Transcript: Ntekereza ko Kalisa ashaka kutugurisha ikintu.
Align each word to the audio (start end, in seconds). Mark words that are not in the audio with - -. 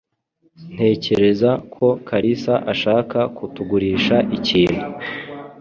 Ntekereza 0.73 1.49
ko 1.75 1.87
Kalisa 2.07 2.53
ashaka 2.73 3.19
kutugurisha 3.35 4.15
ikintu. 4.37 4.81